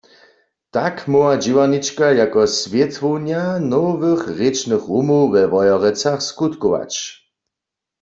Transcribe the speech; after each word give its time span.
Tak 0.75 0.95
móhła 1.11 1.33
dźěłarnička 1.43 2.05
jako 2.21 2.41
swětłownja 2.59 3.43
nowych 3.73 4.21
rěčnych 4.39 4.85
rumow 4.91 5.25
we 5.33 5.43
Wojerecach 5.53 6.19
skutkować. 6.31 6.93